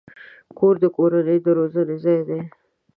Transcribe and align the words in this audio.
کور 0.57 0.75
د 0.83 0.85
کورنۍ 0.95 1.37
د 1.45 1.47
روزنې 1.57 1.95
ځای 2.03 2.19
دی. 2.27 2.39